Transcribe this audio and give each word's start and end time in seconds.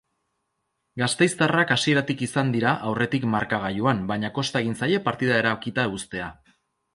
Gasteiztarrak 1.01 1.73
hasieratik 1.75 2.23
izan 2.27 2.49
dira 2.55 2.71
aurretik 2.93 3.27
markagailuan 3.35 4.01
baina 4.13 4.33
kosta 4.39 4.63
egin 4.67 4.75
zaie 4.81 5.03
partida 5.11 5.37
erabakita 5.43 5.87
uztea. 6.01 6.33